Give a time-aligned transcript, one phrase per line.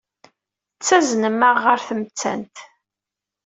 [0.73, 2.55] Tettaznem-aɣ ɣer tmettant.